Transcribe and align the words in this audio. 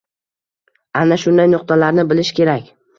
Ana 1.03 1.19
shunday 1.27 1.53
nuqtalarni 1.55 2.11
bilish 2.13 2.37
kerak. 2.43 2.79